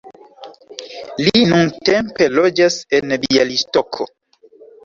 [1.25, 4.09] Li nuntempe loĝas en Bjalistoko.